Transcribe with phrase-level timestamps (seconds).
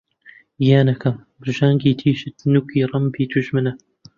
[0.61, 1.15] گیانەکەم!
[1.39, 3.73] برژانگی تیژت نووکە ڕمبی دوژمنە